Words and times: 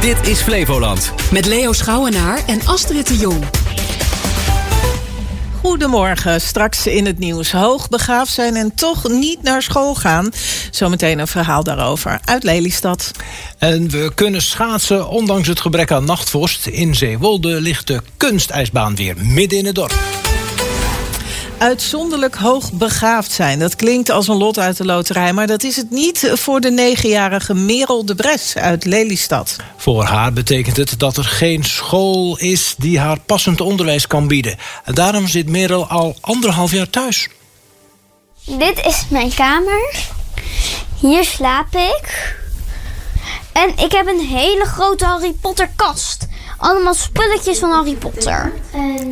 Dit 0.00 0.28
is 0.28 0.40
Flevoland. 0.40 1.12
Met 1.32 1.46
Leo 1.46 1.72
Schouwenaar 1.72 2.42
en 2.46 2.66
Astrid 2.66 3.06
de 3.06 3.16
Jong. 3.16 3.44
Goedemorgen, 5.60 6.40
straks 6.40 6.86
in 6.86 7.06
het 7.06 7.18
nieuws. 7.18 7.52
Hoogbegaafd 7.52 8.32
zijn 8.32 8.56
en 8.56 8.74
toch 8.74 9.08
niet 9.08 9.42
naar 9.42 9.62
school 9.62 9.94
gaan. 9.94 10.30
Zometeen 10.70 11.18
een 11.18 11.26
verhaal 11.26 11.62
daarover 11.62 12.20
uit 12.24 12.42
Lelystad. 12.42 13.10
En 13.58 13.90
we 13.90 14.12
kunnen 14.14 14.42
schaatsen 14.42 15.08
ondanks 15.08 15.48
het 15.48 15.60
gebrek 15.60 15.92
aan 15.92 16.04
nachtvorst. 16.04 16.66
In 16.66 16.94
Zeewolde 16.94 17.60
ligt 17.60 17.86
de 17.86 18.00
kunstijsbaan 18.16 18.96
weer 18.96 19.14
midden 19.18 19.58
in 19.58 19.66
het 19.66 19.74
dorp 19.74 20.19
uitzonderlijk 21.60 22.34
hoogbegaafd 22.34 23.32
zijn. 23.32 23.58
Dat 23.58 23.76
klinkt 23.76 24.10
als 24.10 24.28
een 24.28 24.36
lot 24.36 24.58
uit 24.58 24.76
de 24.76 24.84
loterij, 24.84 25.32
maar 25.32 25.46
dat 25.46 25.62
is 25.62 25.76
het 25.76 25.90
niet 25.90 26.30
voor 26.34 26.60
de 26.60 26.70
negenjarige 26.70 27.54
Merel 27.54 28.04
de 28.04 28.14
Bres 28.14 28.56
uit 28.56 28.84
Lelystad. 28.84 29.56
Voor 29.76 30.04
haar 30.04 30.32
betekent 30.32 30.76
het 30.76 30.98
dat 30.98 31.16
er 31.16 31.24
geen 31.24 31.64
school 31.64 32.38
is 32.38 32.74
die 32.78 32.98
haar 32.98 33.20
passend 33.20 33.60
onderwijs 33.60 34.06
kan 34.06 34.28
bieden. 34.28 34.56
En 34.84 34.94
daarom 34.94 35.26
zit 35.26 35.48
Merel 35.48 35.86
al 35.86 36.16
anderhalf 36.20 36.72
jaar 36.72 36.90
thuis. 36.90 37.28
Dit 38.44 38.86
is 38.86 39.04
mijn 39.08 39.34
kamer. 39.34 39.94
Hier 41.00 41.24
slaap 41.24 41.74
ik. 41.74 42.34
En 43.52 43.72
ik 43.84 43.92
heb 43.92 44.06
een 44.06 44.26
hele 44.26 44.64
grote 44.64 45.04
Harry 45.04 45.32
Potter 45.40 45.70
kast. 45.76 46.28
Allemaal 46.58 46.94
spulletjes 46.94 47.58
van 47.58 47.70
Harry 47.70 47.94
Potter. 47.94 48.52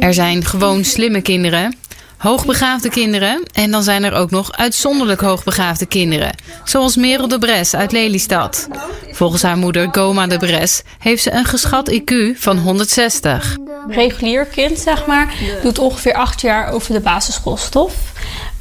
Er 0.01 0.15
zijn 0.15 0.45
gewoon 0.45 0.84
slimme 0.84 1.20
kinderen 1.20 1.77
hoogbegaafde 2.19 2.89
kinderen 2.89 3.43
en 3.53 3.71
dan 3.71 3.83
zijn 3.83 4.05
er 4.05 4.13
ook 4.13 4.31
nog 4.31 4.53
uitzonderlijk 4.53 5.21
hoogbegaafde 5.21 5.87
kinderen. 5.87 6.35
Zoals 6.65 6.97
Merel 6.97 7.29
de 7.29 7.39
Bres 7.39 7.75
uit 7.75 7.93
Lelystad. 7.93 8.69
Volgens 9.11 9.43
haar 9.43 9.57
moeder 9.57 9.89
Goma 9.93 10.27
de 10.27 10.39
Bres 10.39 10.83
heeft 10.99 11.23
ze 11.23 11.33
een 11.33 11.45
geschat 11.45 11.91
IQ 11.91 12.39
van 12.39 12.59
160. 12.59 13.57
Regulier 13.89 14.47
kind, 14.47 14.79
zeg 14.79 15.07
maar, 15.07 15.34
doet 15.62 15.79
ongeveer 15.79 16.15
acht 16.15 16.41
jaar 16.41 16.73
over 16.73 16.92
de 16.92 17.01
basisschoolstof. 17.01 17.95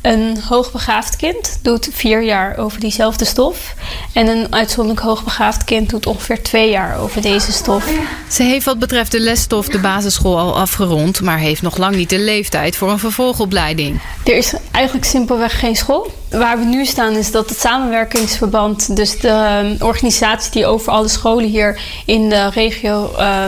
Een 0.07 0.41
hoogbegaafd 0.49 1.15
kind 1.15 1.59
doet 1.61 1.89
vier 1.91 2.23
jaar 2.23 2.57
over 2.57 2.79
diezelfde 2.79 3.25
stof. 3.25 3.73
En 4.13 4.27
een 4.27 4.53
uitzonderlijk 4.53 5.05
hoogbegaafd 5.05 5.63
kind 5.63 5.89
doet 5.89 6.05
ongeveer 6.05 6.43
twee 6.43 6.69
jaar 6.69 6.99
over 6.99 7.21
deze 7.21 7.51
stof. 7.51 7.89
Ze 8.29 8.43
heeft 8.43 8.65
wat 8.65 8.79
betreft 8.79 9.11
de 9.11 9.19
lesstof 9.19 9.67
de 9.67 9.79
basisschool 9.79 10.37
al 10.37 10.57
afgerond, 10.57 11.21
maar 11.21 11.37
heeft 11.37 11.61
nog 11.61 11.77
lang 11.77 11.95
niet 11.95 12.09
de 12.09 12.19
leeftijd 12.19 12.75
voor 12.75 12.91
een 12.91 12.99
vervolgopleiding. 12.99 14.01
Er 14.23 14.35
is 14.37 14.53
eigenlijk 14.71 15.05
simpelweg 15.05 15.59
geen 15.59 15.75
school. 15.75 16.11
Waar 16.29 16.57
we 16.57 16.65
nu 16.65 16.85
staan 16.85 17.15
is 17.15 17.31
dat 17.31 17.49
het 17.49 17.59
samenwerkingsverband, 17.59 18.95
dus 18.95 19.19
de 19.19 19.27
ehm, 19.27 19.75
organisatie 19.79 20.51
die 20.51 20.65
over 20.65 20.91
alle 20.91 21.07
scholen 21.07 21.49
hier 21.49 21.81
in 22.05 22.29
de 22.29 22.49
regio 22.49 23.11
uh, 23.19 23.45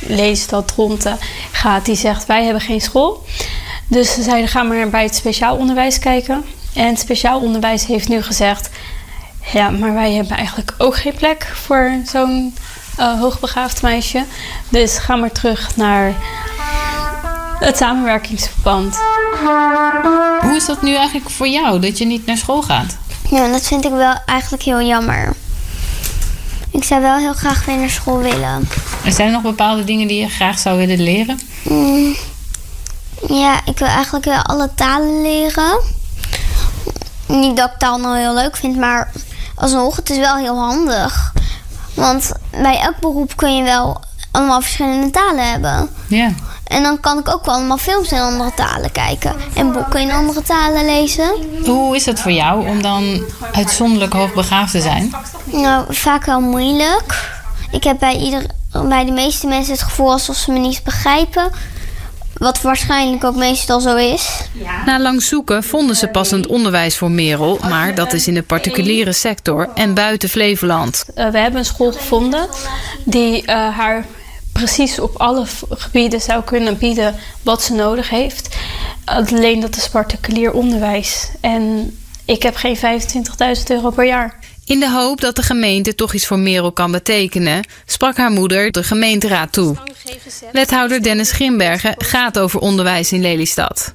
Lelystad, 0.00 0.68
Dronten 0.68 1.18
gaat, 1.52 1.84
die 1.84 1.96
zegt 1.96 2.26
wij 2.26 2.44
hebben 2.44 2.62
geen 2.62 2.80
school. 2.80 3.24
Dus 3.88 4.12
ze 4.12 4.22
zeiden, 4.22 4.48
ga 4.48 4.62
maar 4.62 4.88
bij 4.88 5.02
het 5.02 5.14
speciaal 5.14 5.56
onderwijs 5.56 5.98
kijken. 5.98 6.44
En 6.74 6.86
het 6.86 6.98
speciaal 6.98 7.40
onderwijs 7.40 7.86
heeft 7.86 8.08
nu 8.08 8.22
gezegd... 8.22 8.70
ja, 9.52 9.70
maar 9.70 9.94
wij 9.94 10.12
hebben 10.12 10.36
eigenlijk 10.36 10.74
ook 10.78 10.96
geen 10.96 11.14
plek 11.14 11.46
voor 11.54 11.92
zo'n 12.06 12.54
uh, 12.98 13.20
hoogbegaafd 13.20 13.82
meisje. 13.82 14.24
Dus 14.68 14.98
ga 14.98 15.16
maar 15.16 15.32
terug 15.32 15.76
naar 15.76 16.14
het 17.58 17.76
samenwerkingsverband. 17.76 18.98
Hoe 20.40 20.56
is 20.56 20.66
dat 20.66 20.82
nu 20.82 20.94
eigenlijk 20.94 21.30
voor 21.30 21.48
jou, 21.48 21.80
dat 21.80 21.98
je 21.98 22.04
niet 22.04 22.26
naar 22.26 22.36
school 22.36 22.62
gaat? 22.62 22.96
Ja, 23.30 23.48
dat 23.48 23.66
vind 23.66 23.84
ik 23.84 23.90
wel 23.90 24.14
eigenlijk 24.26 24.62
heel 24.62 24.82
jammer. 24.82 25.34
Ik 26.70 26.84
zou 26.84 27.00
wel 27.00 27.16
heel 27.16 27.32
graag 27.32 27.64
weer 27.64 27.76
naar 27.76 27.90
school 27.90 28.18
willen. 28.18 28.68
Er 29.04 29.12
zijn 29.12 29.26
er 29.26 29.32
nog 29.32 29.42
bepaalde 29.42 29.84
dingen 29.84 30.08
die 30.08 30.20
je 30.20 30.28
graag 30.28 30.58
zou 30.58 30.78
willen 30.78 31.02
leren? 31.02 31.40
Mm. 31.62 32.16
Ja, 33.26 33.60
ik 33.64 33.78
wil 33.78 33.88
eigenlijk 33.88 34.24
wel 34.24 34.42
alle 34.42 34.70
talen 34.74 35.22
leren. 35.22 35.80
Niet 37.26 37.56
dat 37.56 37.70
ik 37.70 37.78
taal 37.78 37.98
nou 37.98 38.18
heel 38.18 38.34
leuk 38.34 38.56
vind, 38.56 38.76
maar 38.76 39.12
alsnog, 39.54 39.96
het 39.96 40.10
is 40.10 40.18
wel 40.18 40.36
heel 40.36 40.58
handig. 40.58 41.32
Want 41.94 42.32
bij 42.50 42.80
elk 42.80 42.98
beroep 43.00 43.36
kun 43.36 43.56
je 43.56 43.62
wel 43.62 44.00
allemaal 44.30 44.60
verschillende 44.60 45.10
talen 45.10 45.50
hebben. 45.50 45.88
Ja. 46.06 46.32
En 46.64 46.82
dan 46.82 47.00
kan 47.00 47.18
ik 47.18 47.28
ook 47.28 47.44
wel 47.44 47.54
allemaal 47.54 47.78
films 47.78 48.12
in 48.12 48.18
andere 48.18 48.54
talen 48.54 48.92
kijken. 48.92 49.34
En 49.54 49.72
boeken 49.72 50.00
in 50.00 50.12
andere 50.12 50.42
talen 50.42 50.84
lezen. 50.84 51.30
Hoe 51.64 51.96
is 51.96 52.06
het 52.06 52.20
voor 52.20 52.32
jou 52.32 52.68
om 52.68 52.82
dan 52.82 53.22
uitzonderlijk 53.52 54.12
hoogbegaafd 54.12 54.72
te 54.72 54.80
zijn? 54.80 55.14
Nou, 55.44 55.94
vaak 55.94 56.24
wel 56.24 56.40
moeilijk. 56.40 57.36
Ik 57.70 57.84
heb 57.84 57.98
bij, 57.98 58.16
ieder, 58.16 58.46
bij 58.88 59.04
de 59.04 59.12
meeste 59.12 59.46
mensen 59.46 59.72
het 59.72 59.82
gevoel 59.82 60.10
alsof 60.10 60.36
ze 60.36 60.52
me 60.52 60.58
niet 60.58 60.82
begrijpen. 60.84 61.50
Wat 62.38 62.60
waarschijnlijk 62.60 63.24
ook 63.24 63.36
meestal 63.36 63.80
zo 63.80 63.96
is. 63.96 64.40
Na 64.86 65.00
lang 65.00 65.22
zoeken 65.22 65.64
vonden 65.64 65.96
ze 65.96 66.08
passend 66.08 66.46
onderwijs 66.46 66.96
voor 66.96 67.10
Merel, 67.10 67.58
maar 67.68 67.94
dat 67.94 68.12
is 68.12 68.26
in 68.26 68.34
de 68.34 68.42
particuliere 68.42 69.12
sector 69.12 69.68
en 69.74 69.94
buiten 69.94 70.28
Flevoland. 70.28 71.04
Uh, 71.08 71.14
we 71.28 71.38
hebben 71.38 71.58
een 71.58 71.64
school 71.64 71.92
gevonden 71.92 72.48
die 73.04 73.42
uh, 73.42 73.76
haar 73.76 74.06
precies 74.52 74.98
op 74.98 75.16
alle 75.16 75.46
gebieden 75.68 76.20
zou 76.20 76.42
kunnen 76.44 76.78
bieden 76.78 77.14
wat 77.42 77.62
ze 77.62 77.72
nodig 77.72 78.10
heeft. 78.10 78.56
Alleen 79.04 79.60
dat 79.60 79.76
is 79.76 79.88
particulier 79.88 80.52
onderwijs. 80.52 81.28
En 81.40 81.96
ik 82.24 82.42
heb 82.42 82.56
geen 82.56 82.76
25.000 82.76 82.82
euro 83.66 83.90
per 83.90 84.06
jaar. 84.06 84.38
In 84.68 84.80
de 84.80 84.90
hoop 84.90 85.20
dat 85.20 85.36
de 85.36 85.42
gemeente 85.42 85.94
toch 85.94 86.14
iets 86.14 86.26
voor 86.26 86.38
Merel 86.38 86.72
kan 86.72 86.90
betekenen, 86.90 87.66
sprak 87.86 88.16
haar 88.16 88.30
moeder 88.30 88.70
de 88.70 88.82
gemeenteraad 88.82 89.52
toe. 89.52 89.76
Wethouder 90.52 91.02
Dennis 91.02 91.30
Grimbergen 91.30 91.94
gaat 91.98 92.38
over 92.38 92.60
onderwijs 92.60 93.12
in 93.12 93.20
Lelystad. 93.20 93.92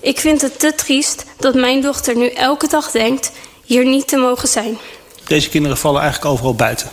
Ik 0.00 0.18
vind 0.18 0.40
het 0.40 0.58
te 0.58 0.74
triest 0.74 1.24
dat 1.38 1.54
mijn 1.54 1.80
dochter 1.80 2.16
nu 2.16 2.28
elke 2.28 2.68
dag 2.68 2.90
denkt 2.90 3.32
hier 3.64 3.86
niet 3.86 4.08
te 4.08 4.16
mogen 4.16 4.48
zijn. 4.48 4.78
Deze 5.26 5.48
kinderen 5.48 5.78
vallen 5.78 6.00
eigenlijk 6.00 6.32
overal 6.32 6.54
buiten. 6.54 6.90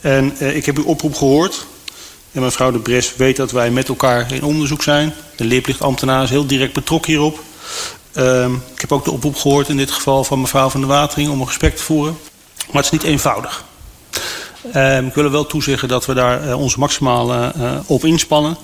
En 0.00 0.36
uh, 0.40 0.56
ik 0.56 0.66
heb 0.66 0.76
uw 0.76 0.84
oproep 0.84 1.14
gehoord. 1.14 1.66
En 2.32 2.42
mevrouw 2.42 2.70
de 2.70 2.78
Bres 2.78 3.16
weet 3.16 3.36
dat 3.36 3.50
wij 3.50 3.70
met 3.70 3.88
elkaar 3.88 4.32
in 4.32 4.42
onderzoek 4.42 4.82
zijn. 4.82 5.14
De 5.36 5.44
leerplichtambtenaar 5.44 6.22
is 6.22 6.30
heel 6.30 6.46
direct 6.46 6.72
betrokken 6.72 7.12
hierop. 7.12 7.40
Uh, 8.18 8.44
ik 8.74 8.80
heb 8.80 8.92
ook 8.92 9.04
de 9.04 9.10
oproep 9.10 9.36
gehoord 9.36 9.68
in 9.68 9.76
dit 9.76 9.90
geval 9.90 10.24
van 10.24 10.40
mevrouw 10.40 10.68
van 10.68 10.80
der 10.80 10.88
Watering 10.88 11.30
om 11.30 11.40
een 11.40 11.46
gesprek 11.46 11.76
te 11.76 11.82
voeren. 11.82 12.18
Maar 12.66 12.82
het 12.82 12.92
is 12.92 13.00
niet 13.00 13.10
eenvoudig. 13.10 13.64
Uh, 14.74 15.00
ik 15.06 15.14
wil 15.14 15.24
er 15.24 15.30
wel 15.30 15.46
toezeggen 15.46 15.88
dat 15.88 16.06
we 16.06 16.14
daar 16.14 16.46
uh, 16.46 16.60
ons 16.60 16.76
maximaal 16.76 17.34
uh, 17.34 17.48
op 17.86 18.04
inspannen. 18.04 18.56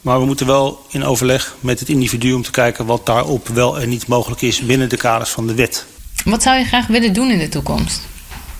Maar 0.00 0.18
we 0.18 0.26
moeten 0.26 0.46
wel 0.46 0.86
in 0.88 1.04
overleg 1.04 1.54
met 1.60 1.80
het 1.80 1.88
individu 1.88 2.32
om 2.32 2.42
te 2.42 2.50
kijken 2.50 2.86
wat 2.86 3.06
daarop 3.06 3.48
wel 3.48 3.80
en 3.80 3.88
niet 3.88 4.06
mogelijk 4.06 4.42
is 4.42 4.60
binnen 4.60 4.88
de 4.88 4.96
kaders 4.96 5.30
van 5.30 5.46
de 5.46 5.54
wet. 5.54 5.86
Wat 6.24 6.42
zou 6.42 6.58
je 6.58 6.64
graag 6.64 6.86
willen 6.86 7.12
doen 7.12 7.30
in 7.30 7.38
de 7.38 7.48
toekomst? 7.48 8.00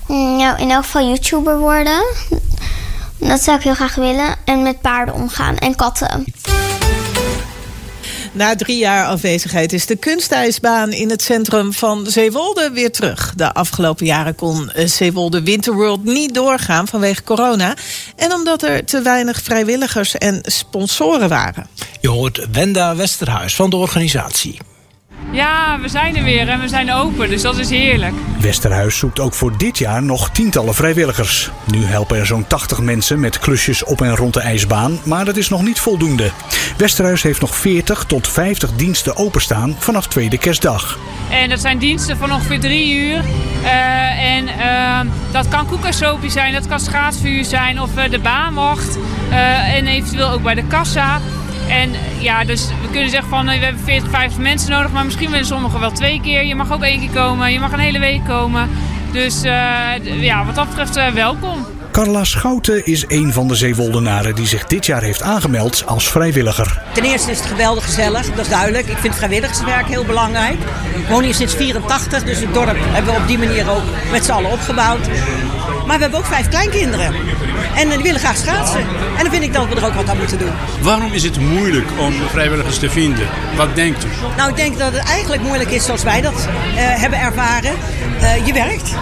Nou, 0.08 0.58
in 0.58 0.70
elk 0.70 0.84
geval 0.84 1.08
YouTuber 1.08 1.58
worden. 1.58 2.04
Dat 3.18 3.42
zou 3.42 3.56
ik 3.56 3.62
heel 3.62 3.74
graag 3.74 3.94
willen. 3.94 4.36
En 4.44 4.62
met 4.62 4.80
paarden 4.80 5.14
omgaan 5.14 5.56
en 5.56 5.74
katten. 5.74 6.24
Na 8.36 8.56
drie 8.56 8.78
jaar 8.78 9.06
afwezigheid 9.06 9.72
is 9.72 9.86
de 9.86 9.96
kunstijsbaan 9.96 10.92
in 10.92 11.10
het 11.10 11.22
centrum 11.22 11.72
van 11.72 12.06
Zeewolde 12.06 12.70
weer 12.72 12.92
terug. 12.92 13.32
De 13.36 13.54
afgelopen 13.54 14.06
jaren 14.06 14.34
kon 14.34 14.70
Zeewolde 14.74 15.42
Winterworld 15.42 16.04
niet 16.04 16.34
doorgaan 16.34 16.88
vanwege 16.88 17.22
corona. 17.22 17.74
En 18.16 18.32
omdat 18.32 18.62
er 18.62 18.84
te 18.84 19.02
weinig 19.02 19.42
vrijwilligers 19.42 20.14
en 20.14 20.40
sponsoren 20.42 21.28
waren. 21.28 21.66
Je 22.00 22.08
hoort 22.08 22.46
Wenda 22.52 22.96
Westerhuis 22.96 23.54
van 23.54 23.70
de 23.70 23.76
organisatie. 23.76 24.58
Ja, 25.30 25.78
we 25.80 25.88
zijn 25.88 26.16
er 26.16 26.22
weer 26.22 26.48
en 26.48 26.60
we 26.60 26.68
zijn 26.68 26.92
open, 26.92 27.28
dus 27.28 27.42
dat 27.42 27.58
is 27.58 27.70
heerlijk. 27.70 28.14
Westerhuis 28.40 28.98
zoekt 28.98 29.20
ook 29.20 29.34
voor 29.34 29.58
dit 29.58 29.78
jaar 29.78 30.02
nog 30.02 30.30
tientallen 30.30 30.74
vrijwilligers. 30.74 31.50
Nu 31.64 31.84
helpen 31.84 32.18
er 32.18 32.26
zo'n 32.26 32.46
80 32.46 32.80
mensen 32.80 33.20
met 33.20 33.38
klusjes 33.38 33.84
op 33.84 34.00
en 34.00 34.16
rond 34.16 34.34
de 34.34 34.40
ijsbaan, 34.40 34.98
maar 35.04 35.24
dat 35.24 35.36
is 35.36 35.48
nog 35.48 35.62
niet 35.62 35.80
voldoende. 35.80 36.30
Westerhuis 36.76 37.22
heeft 37.22 37.40
nog 37.40 37.56
40 37.56 38.04
tot 38.04 38.28
50 38.28 38.72
diensten 38.72 39.16
openstaan 39.16 39.76
vanaf 39.78 40.06
tweede 40.06 40.38
kerstdag. 40.38 40.98
En 41.30 41.48
dat 41.48 41.60
zijn 41.60 41.78
diensten 41.78 42.16
van 42.16 42.32
ongeveer 42.32 42.60
drie 42.60 42.94
uur. 42.94 43.24
Uh, 43.62 44.34
en 44.34 44.44
uh, 44.44 45.12
dat 45.32 45.48
kan 45.48 45.66
koekasopie 45.66 46.30
zijn, 46.30 46.52
dat 46.52 46.66
kan 46.68 46.80
schaatsvuur 46.80 47.44
zijn 47.44 47.80
of 47.80 47.96
uh, 47.96 48.10
de 48.10 48.18
baanwacht. 48.18 48.98
en 49.74 49.86
eventueel 49.86 50.30
ook 50.30 50.42
bij 50.42 50.54
de 50.54 50.64
kassa. 50.66 51.20
En 51.68 51.90
ja, 52.18 52.44
dus 52.44 52.68
we 52.82 52.90
kunnen 52.90 53.10
zeggen 53.10 53.28
van 53.28 53.46
we 53.46 53.52
hebben 53.52 53.80
40, 53.84 54.10
50 54.10 54.38
mensen 54.38 54.70
nodig, 54.70 54.92
maar 54.92 55.04
misschien 55.04 55.30
willen 55.30 55.46
sommigen 55.46 55.80
wel 55.80 55.92
twee 55.92 56.20
keer. 56.20 56.44
Je 56.44 56.54
mag 56.54 56.72
ook 56.72 56.82
één 56.82 57.00
keer 57.00 57.22
komen, 57.22 57.52
je 57.52 57.60
mag 57.60 57.72
een 57.72 57.78
hele 57.78 57.98
week 57.98 58.24
komen. 58.24 58.68
Dus 59.12 59.44
uh, 59.44 60.22
ja, 60.22 60.44
wat 60.44 60.54
dat 60.54 60.68
betreft 60.68 60.96
uh, 60.96 61.08
welkom. 61.08 61.66
Carla 61.92 62.24
Schouten 62.24 62.86
is 62.86 63.04
een 63.08 63.32
van 63.32 63.48
de 63.48 63.54
Zeewoldenaren 63.54 64.34
die 64.34 64.46
zich 64.46 64.64
dit 64.64 64.86
jaar 64.86 65.02
heeft 65.02 65.22
aangemeld 65.22 65.86
als 65.86 66.08
vrijwilliger. 66.08 66.82
Ten 66.92 67.04
eerste 67.04 67.30
is 67.30 67.38
het 67.38 67.46
geweldig 67.46 67.84
gezellig, 67.84 68.30
dat 68.30 68.44
is 68.44 68.48
duidelijk. 68.48 68.86
Ik 68.86 68.96
vind 68.96 69.14
vrijwilligerswerk 69.14 69.86
heel 69.86 70.04
belangrijk. 70.04 70.58
Ik 70.96 71.06
woon 71.08 71.22
hier 71.22 71.34
sinds 71.34 71.54
84, 71.54 72.22
dus 72.22 72.40
het 72.40 72.54
dorp 72.54 72.76
hebben 72.78 73.14
we 73.14 73.20
op 73.20 73.26
die 73.26 73.38
manier 73.38 73.70
ook 73.70 73.82
met 74.10 74.24
z'n 74.24 74.30
allen 74.30 74.50
opgebouwd. 74.50 75.08
Maar 75.86 75.96
we 75.96 76.02
hebben 76.02 76.18
ook 76.18 76.26
vijf 76.26 76.48
kleinkinderen. 76.48 77.14
En 77.76 77.88
die 77.88 78.02
willen 78.02 78.20
graag 78.20 78.36
schaatsen. 78.36 78.80
En 79.16 79.22
dan 79.22 79.30
vind 79.30 79.42
ik 79.42 79.52
dat 79.52 79.68
we 79.68 79.74
er 79.74 79.86
ook 79.86 79.94
wat 79.94 80.08
aan 80.08 80.16
moeten 80.16 80.38
doen. 80.38 80.52
Waarom 80.80 81.12
is 81.12 81.22
het 81.22 81.40
moeilijk 81.40 81.86
om 81.98 82.12
vrijwilligers 82.12 82.78
te 82.78 82.90
vinden? 82.90 83.28
Wat 83.56 83.74
denkt 83.74 84.04
u? 84.04 84.08
Nou, 84.36 84.50
ik 84.50 84.56
denk 84.56 84.78
dat 84.78 84.92
het 84.92 85.02
eigenlijk 85.02 85.42
moeilijk 85.42 85.70
is 85.70 85.84
zoals 85.84 86.02
wij 86.02 86.20
dat 86.20 86.32
uh, 86.32 86.46
hebben 86.74 87.18
ervaren. 87.18 87.72
Uh, 88.20 88.46
je 88.46 88.52
werkt. 88.52 88.94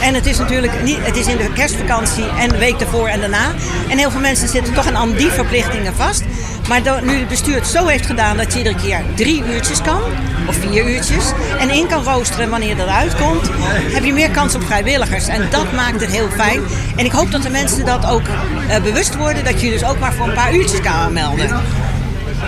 En 0.00 0.14
het 0.14 0.26
is 0.26 0.38
natuurlijk 0.38 0.82
niet, 0.82 0.98
het 1.00 1.16
is 1.16 1.26
in 1.26 1.36
de 1.36 1.52
kerstvakantie 1.52 2.24
en 2.38 2.48
de 2.48 2.58
week 2.58 2.78
daarvoor 2.78 3.08
en 3.08 3.20
daarna. 3.20 3.52
En 3.88 3.98
heel 3.98 4.10
veel 4.10 4.20
mensen 4.20 4.48
zitten 4.48 4.74
toch 4.74 4.92
aan 4.92 5.12
die 5.12 5.30
verplichtingen 5.30 5.94
vast. 5.94 6.22
Maar 6.68 7.02
nu 7.02 7.18
het 7.18 7.28
bestuur 7.28 7.54
het 7.54 7.66
zo 7.66 7.86
heeft 7.86 8.06
gedaan 8.06 8.36
dat 8.36 8.52
je 8.52 8.58
iedere 8.58 8.76
keer 8.76 9.02
drie 9.14 9.44
uurtjes 9.44 9.82
kan, 9.82 10.00
of 10.46 10.56
vier 10.56 10.88
uurtjes, 10.88 11.24
en 11.58 11.70
in 11.70 11.86
kan 11.86 12.04
roosteren 12.04 12.50
wanneer 12.50 12.76
dat 12.76 12.88
uitkomt, 12.88 13.50
heb 13.92 14.04
je 14.04 14.12
meer 14.12 14.30
kans 14.30 14.54
op 14.54 14.62
vrijwilligers. 14.62 15.28
En 15.28 15.48
dat 15.50 15.72
maakt 15.72 16.00
het 16.00 16.10
heel 16.10 16.28
fijn. 16.36 16.62
En 16.96 17.04
ik 17.04 17.12
hoop 17.12 17.30
dat 17.30 17.42
de 17.42 17.50
mensen 17.50 17.84
dat 17.84 18.09
ook 18.10 18.22
uh, 18.68 18.82
bewust 18.82 19.16
worden, 19.16 19.44
dat 19.44 19.60
je 19.60 19.70
dus 19.70 19.84
ook 19.84 19.98
maar 19.98 20.12
voor 20.12 20.28
een 20.28 20.34
paar 20.34 20.54
uurtjes 20.54 20.80
kan 20.80 20.92
aanmelden. 20.92 21.48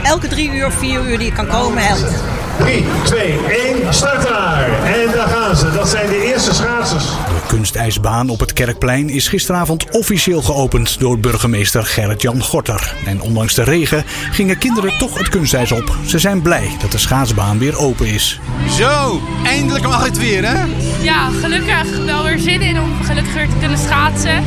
Elke 0.02 0.28
drie 0.28 0.50
uur 0.50 0.66
of 0.66 0.74
vier 0.74 1.08
uur 1.08 1.18
die 1.18 1.26
je 1.26 1.32
kan 1.32 1.46
komen 1.46 1.82
helpt. 1.82 2.22
3, 2.58 2.84
2, 3.04 3.38
1, 3.46 3.94
start 3.94 4.28
daar. 4.28 4.84
En 4.84 5.10
daar 5.14 5.28
gaan 5.28 5.56
ze. 5.56 5.70
Dat 5.70 5.88
zijn 5.88 6.08
de 6.08 6.22
eerste 6.24 6.54
schaatsers. 6.54 7.04
De 7.04 7.46
kunstijsbaan 7.48 8.28
op 8.28 8.40
het 8.40 8.52
Kerkplein 8.52 9.08
is 9.08 9.28
gisteravond 9.28 9.90
officieel 9.90 10.42
geopend 10.42 11.00
door 11.00 11.18
burgemeester 11.18 11.84
Gerrit-Jan 11.84 12.42
Gorter. 12.42 12.94
En 13.04 13.20
ondanks 13.20 13.54
de 13.54 13.62
regen 13.62 14.04
gingen 14.30 14.58
kinderen 14.58 14.98
toch 14.98 15.18
het 15.18 15.28
kunstijs 15.28 15.72
op. 15.72 15.96
Ze 16.06 16.18
zijn 16.18 16.42
blij 16.42 16.70
dat 16.80 16.92
de 16.92 16.98
schaatsbaan 16.98 17.58
weer 17.58 17.78
open 17.78 18.06
is. 18.06 18.40
Zo, 18.70 19.20
eindelijk 19.44 19.84
mag 19.84 20.04
het 20.04 20.18
weer, 20.18 20.44
hè? 20.46 20.64
Ja, 21.00 21.28
gelukkig 21.40 22.04
wel 22.06 22.22
weer 22.22 22.38
zin 22.38 22.60
in 22.60 22.80
om 22.80 23.02
gelukkig 23.02 23.34
weer 23.34 23.48
te 23.48 23.56
kunnen 23.60 23.78
schaatsen. 23.78 24.44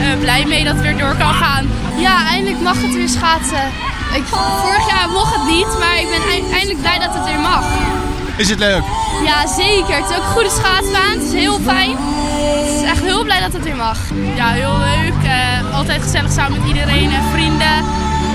Uh, 0.00 0.18
blij 0.20 0.44
mee 0.46 0.64
dat 0.64 0.74
het 0.74 0.82
weer 0.82 0.98
door 0.98 1.14
kan 1.18 1.34
gaan. 1.34 1.68
Ja, 1.96 2.26
eindelijk 2.26 2.60
mag 2.60 2.76
het 2.82 2.94
weer 2.94 3.08
schaatsen. 3.08 3.66
Ik, 4.14 4.24
vorig 4.64 4.86
jaar 4.88 5.08
mocht 5.08 5.34
het 5.34 5.44
niet, 5.44 5.78
maar 5.78 5.96
ik 6.00 6.08
ben 6.08 6.22
eindelijk 6.52 6.80
blij 6.80 6.98
dat 6.98 7.14
het 7.14 7.24
weer 7.24 7.40
mag. 7.40 7.64
Is 8.36 8.50
het 8.50 8.58
leuk? 8.58 8.82
Ja, 9.24 9.46
zeker. 9.46 9.94
Het 9.96 10.10
is 10.10 10.16
ook 10.16 10.22
een 10.22 10.30
goede 10.30 10.50
schaatsbaan. 10.50 11.10
Het 11.10 11.22
is 11.22 11.32
heel 11.32 11.58
fijn. 11.64 11.90
Ik 11.90 12.80
ben 12.80 12.88
echt 12.90 13.02
heel 13.02 13.24
blij 13.24 13.40
dat 13.40 13.52
het 13.52 13.62
weer 13.62 13.76
mag. 13.76 13.98
Ja, 14.34 14.48
heel 14.48 14.78
leuk. 14.78 15.18
Uh, 15.24 15.76
altijd 15.76 16.02
gezellig 16.02 16.32
samen 16.32 16.58
met 16.58 16.68
iedereen 16.68 17.12
en 17.12 17.24
vrienden. 17.32 17.76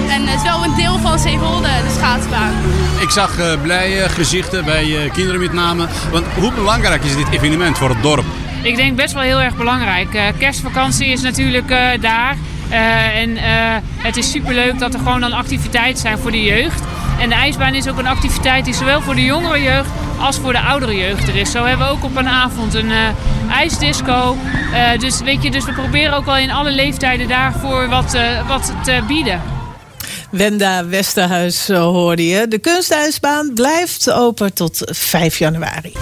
En 0.09 0.27
het 0.27 0.35
is 0.35 0.44
wel 0.44 0.63
een 0.63 0.75
deel 0.75 1.00
van 1.00 1.19
Zeewolde, 1.19 1.68
de 1.68 1.94
schaatsbaan. 1.97 2.53
Ik 3.00 3.09
zag 3.09 3.39
uh, 3.39 3.61
blije 3.61 4.09
gezichten 4.09 4.65
bij 4.65 4.85
uh, 4.85 5.11
kinderen 5.11 5.39
met 5.39 5.53
name. 5.53 5.88
Want 6.11 6.25
hoe 6.39 6.51
belangrijk 6.51 7.03
is 7.03 7.15
dit 7.15 7.29
evenement 7.31 7.77
voor 7.77 7.89
het 7.89 8.01
dorp? 8.01 8.25
Ik 8.65 8.75
denk 8.75 8.95
best 8.95 9.13
wel 9.13 9.23
heel 9.23 9.41
erg 9.41 9.56
belangrijk. 9.56 10.33
kerstvakantie 10.39 11.07
is 11.07 11.21
natuurlijk 11.21 11.69
daar. 12.01 12.38
Uh, 12.71 13.17
en 13.17 13.38
het 13.97 14.17
is 14.17 14.31
superleuk 14.31 14.79
dat 14.79 14.94
er 14.94 15.00
gewoon 15.00 15.19
dan 15.19 15.33
activiteiten 15.33 16.01
zijn 16.01 16.17
voor 16.17 16.31
de 16.31 16.44
jeugd. 16.44 16.81
En 17.19 17.29
de 17.29 17.35
ijsbaan 17.35 17.75
is 17.75 17.88
ook 17.88 17.97
een 17.97 18.07
activiteit 18.07 18.65
die 18.65 18.73
zowel 18.73 19.01
voor 19.01 19.15
de 19.15 19.23
jongere 19.23 19.62
jeugd 19.62 19.89
als 20.19 20.38
voor 20.38 20.51
de 20.51 20.59
oudere 20.59 20.95
jeugd 20.95 21.27
er 21.27 21.35
is. 21.35 21.51
Zo 21.51 21.63
hebben 21.65 21.88
we 21.88 21.94
ook 21.94 22.03
op 22.03 22.15
een 22.15 22.27
avond 22.27 22.73
een 22.73 22.91
ijsdisco. 23.51 24.38
dus, 25.00 25.21
weet 25.21 25.44
je, 25.44 25.51
dus 25.51 25.65
we 25.65 25.73
proberen 25.73 26.13
ook 26.13 26.25
wel 26.25 26.38
in 26.38 26.51
alle 26.51 26.71
leeftijden 26.71 27.27
daarvoor 27.27 27.89
wat, 27.89 28.18
wat 28.47 28.73
te 28.83 29.03
bieden. 29.07 29.41
Wenda 30.31 30.85
Westerhuis 30.85 31.68
hoorde 31.68 32.27
je. 32.27 32.47
De 32.47 32.59
kunstijsbaan 32.59 33.51
blijft 33.53 34.11
open 34.11 34.53
tot 34.53 34.81
5 34.91 35.38
januari. 35.38 35.94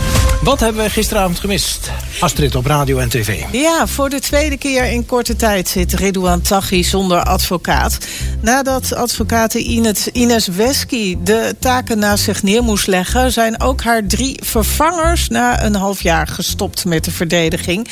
Wat 0.43 0.59
hebben 0.59 0.83
we 0.83 0.89
gisteravond 0.89 1.39
gemist? 1.39 1.91
Astrid 2.19 2.55
op 2.55 2.65
radio 2.65 2.97
en 2.97 3.09
tv. 3.09 3.43
Ja, 3.51 3.87
voor 3.87 4.09
de 4.09 4.19
tweede 4.19 4.57
keer 4.57 4.83
in 4.83 5.05
korte 5.05 5.35
tijd 5.35 5.67
zit 5.67 5.93
Ridouan 5.93 6.41
Taghi 6.41 6.83
zonder 6.83 7.23
advocaat. 7.23 7.97
Nadat 8.41 8.93
advocaat 8.93 9.53
Ines 9.53 10.47
Wesky 10.47 11.17
de 11.23 11.55
taken 11.59 11.99
naast 11.99 12.23
zich 12.23 12.43
neer 12.43 12.63
moest 12.63 12.87
leggen... 12.87 13.31
zijn 13.31 13.61
ook 13.61 13.81
haar 13.81 14.05
drie 14.05 14.39
vervangers 14.43 15.27
na 15.27 15.63
een 15.63 15.75
half 15.75 16.01
jaar 16.01 16.27
gestopt 16.27 16.85
met 16.85 17.03
de 17.03 17.11
verdediging. 17.11 17.87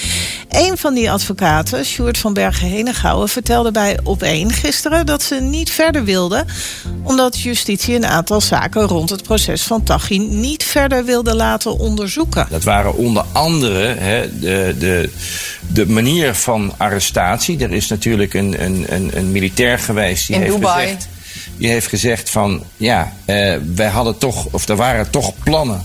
Een 0.50 0.78
van 0.78 0.94
die 0.94 1.12
advocaten, 1.12 1.86
Sjoerd 1.86 2.18
van 2.18 2.34
Bergen-Henegouwen... 2.34 3.30
vertelde 3.30 3.72
bij 3.72 4.00
Op1 4.00 4.46
gisteren 4.46 5.06
dat 5.06 5.24
ze 5.24 5.36
niet 5.36 5.72
verder 5.72 6.04
wilde... 6.04 6.46
omdat 7.04 7.40
justitie 7.40 7.96
een 7.96 8.06
aantal 8.06 8.42
zaken 8.42 8.82
rond 8.82 9.10
het 9.10 9.24
proces 9.24 9.64
van 9.64 9.84
Taghi... 9.84 10.18
niet 10.18 10.64
verder 10.64 11.06
wilde 11.06 11.36
laten 11.36 11.80
onderzoeken. 11.80 12.41
Dat 12.50 12.64
waren 12.64 12.96
onder 12.96 13.24
andere 13.32 13.96
hè, 13.98 14.40
de, 14.40 14.76
de, 14.80 15.10
de 15.68 15.88
manier 15.88 16.36
van 16.36 16.74
arrestatie. 16.78 17.60
Er 17.60 17.72
is 17.72 17.88
natuurlijk 17.88 18.34
een, 18.34 18.64
een, 18.64 18.86
een, 18.88 19.18
een 19.18 19.32
militair 19.32 19.80
geweest 19.80 20.28
die 20.28 20.36
In 20.36 20.42
heeft 20.42 20.54
Dubai. 20.56 20.84
gezegd. 20.84 21.08
Die 21.58 21.70
heeft 21.70 21.88
gezegd 21.88 22.30
van 22.30 22.64
ja, 22.78 23.14
eh, 23.26 23.56
wij 23.76 23.88
hadden 23.88 24.18
toch, 24.18 24.46
of 24.52 24.68
er 24.68 24.76
waren 24.76 25.10
toch 25.10 25.34
plannen 25.44 25.84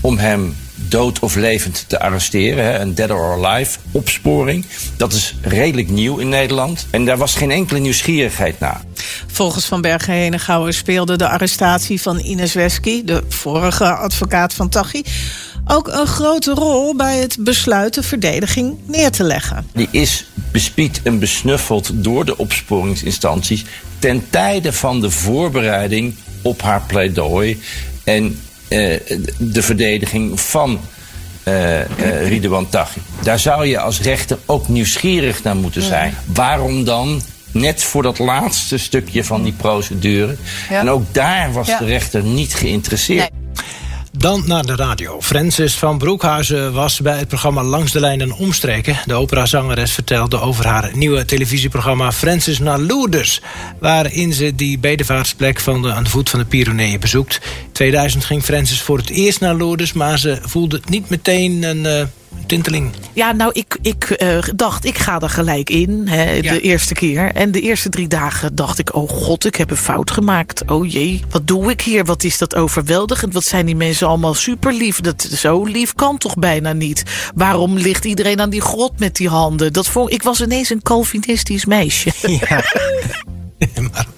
om 0.00 0.18
hem 0.18 0.56
dood 0.88 1.18
of 1.18 1.34
levend 1.34 1.84
te 1.86 2.00
arresteren. 2.00 2.64
Hè, 2.64 2.78
een 2.78 2.94
dead 2.94 3.10
or 3.10 3.44
alive 3.44 3.78
opsporing. 3.90 4.66
Dat 4.96 5.12
is 5.12 5.34
redelijk 5.40 5.88
nieuw 5.88 6.18
in 6.18 6.28
Nederland. 6.28 6.86
En 6.90 7.04
daar 7.04 7.16
was 7.16 7.34
geen 7.34 7.50
enkele 7.50 7.78
nieuwsgierigheid 7.78 8.60
naar. 8.60 8.80
Volgens 9.26 9.64
Van 9.64 9.80
Bergen 9.80 10.14
Henegouwen 10.14 10.74
speelde 10.74 11.16
de 11.16 11.28
arrestatie 11.28 12.00
van 12.00 12.18
Ines 12.18 12.52
Wesky, 12.52 13.04
de 13.04 13.22
vorige 13.28 13.94
advocaat 13.94 14.54
van 14.54 14.68
Taghi, 14.68 15.02
ook 15.72 15.88
een 15.88 16.06
grote 16.06 16.50
rol 16.50 16.96
bij 16.96 17.18
het 17.18 17.36
besluit 17.40 17.94
de 17.94 18.02
verdediging 18.02 18.76
neer 18.86 19.10
te 19.10 19.22
leggen. 19.22 19.66
Die 19.72 19.88
is 19.90 20.26
bespied 20.50 21.00
en 21.02 21.18
besnuffeld 21.18 21.90
door 21.92 22.24
de 22.24 22.36
opsporingsinstanties 22.36 23.64
ten 23.98 24.24
tijde 24.30 24.72
van 24.72 25.00
de 25.00 25.10
voorbereiding 25.10 26.14
op 26.42 26.62
haar 26.62 26.82
pleidooi 26.86 27.60
en 28.04 28.40
uh, 28.68 29.00
de 29.38 29.62
verdediging 29.62 30.40
van 30.40 30.80
uh, 31.48 31.80
uh, 31.80 32.28
Ridwan 32.28 32.68
Taghi. 32.68 33.00
Daar 33.22 33.38
zou 33.38 33.66
je 33.66 33.78
als 33.78 34.00
rechter 34.00 34.38
ook 34.46 34.68
nieuwsgierig 34.68 35.42
naar 35.42 35.56
moeten 35.56 35.82
zijn. 35.82 36.10
Ja. 36.10 36.32
Waarom 36.32 36.84
dan 36.84 37.22
net 37.50 37.82
voor 37.82 38.02
dat 38.02 38.18
laatste 38.18 38.78
stukje 38.78 39.24
van 39.24 39.42
die 39.42 39.52
procedure? 39.52 40.36
Ja. 40.70 40.80
En 40.80 40.88
ook 40.88 41.14
daar 41.14 41.52
was 41.52 41.66
ja. 41.66 41.78
de 41.78 41.84
rechter 41.84 42.22
niet 42.22 42.54
geïnteresseerd. 42.54 43.30
Nee. 43.32 43.41
Dan 44.16 44.42
naar 44.46 44.66
de 44.66 44.76
radio. 44.76 45.20
Francis 45.20 45.74
van 45.74 45.98
Broekhuizen 45.98 46.72
was 46.72 47.00
bij 47.00 47.18
het 47.18 47.28
programma 47.28 47.62
Langs 47.62 47.92
de 47.92 48.00
Lijn 48.00 48.20
en 48.20 48.32
Omstreken. 48.32 48.96
De 49.04 49.14
operazangeres 49.14 49.92
vertelde 49.92 50.40
over 50.40 50.66
haar 50.66 50.90
nieuwe 50.94 51.24
televisieprogramma 51.24 52.12
Francis 52.12 52.58
naar 52.58 52.78
Lourdes. 52.78 53.42
Waarin 53.78 54.32
ze 54.32 54.54
die 54.54 54.78
bedevaartsplek 54.78 55.60
van 55.60 55.82
de, 55.82 55.92
aan 55.92 56.04
de 56.04 56.10
voet 56.10 56.30
van 56.30 56.38
de 56.38 56.44
Pyreneeën 56.44 57.00
bezoekt. 57.00 57.40
In 57.66 57.72
2000 57.72 58.24
ging 58.24 58.42
Francis 58.42 58.82
voor 58.82 58.98
het 58.98 59.10
eerst 59.10 59.40
naar 59.40 59.54
Lourdes, 59.54 59.92
maar 59.92 60.18
ze 60.18 60.38
voelde 60.42 60.80
niet 60.88 61.08
meteen 61.08 61.62
een... 61.62 61.84
Uh, 61.84 62.02
tinteling. 62.46 62.90
Ja, 63.12 63.32
nou, 63.32 63.50
ik, 63.52 63.78
ik 63.82 64.16
uh, 64.22 64.38
dacht, 64.54 64.84
ik 64.84 64.98
ga 64.98 65.20
er 65.20 65.28
gelijk 65.28 65.70
in, 65.70 66.08
hè, 66.08 66.40
de 66.40 66.60
eerste 66.60 66.94
keer. 66.94 67.32
En 67.34 67.52
de 67.52 67.60
eerste 67.60 67.88
drie 67.88 68.08
dagen 68.08 68.54
dacht 68.54 68.78
ik, 68.78 68.94
oh 68.94 69.08
god, 69.08 69.44
ik 69.44 69.56
heb 69.56 69.70
een 69.70 69.76
fout 69.76 70.10
gemaakt. 70.10 70.70
Oh 70.70 70.90
jee, 70.90 71.22
wat 71.30 71.46
doe 71.46 71.70
ik 71.70 71.80
hier? 71.80 72.04
Wat 72.04 72.24
is 72.24 72.38
dat 72.38 72.54
overweldigend? 72.54 73.34
Wat 73.34 73.44
zijn 73.44 73.66
die 73.66 73.76
mensen 73.76 74.06
allemaal 74.06 74.34
super 74.34 74.72
lief? 74.72 75.00
Dat, 75.00 75.22
zo 75.22 75.64
lief 75.64 75.94
kan 75.94 76.18
toch 76.18 76.34
bijna 76.34 76.72
niet? 76.72 77.02
Waarom 77.34 77.76
ligt 77.76 78.04
iedereen 78.04 78.40
aan 78.40 78.50
die 78.50 78.60
grot 78.60 78.98
met 78.98 79.16
die 79.16 79.28
handen? 79.28 79.72
Dat 79.72 79.88
vond, 79.88 80.12
ik 80.12 80.22
was 80.22 80.40
ineens 80.40 80.70
een 80.70 80.82
Calvinistisch 80.82 81.64
meisje. 81.64 82.10
Ja. 82.48 82.64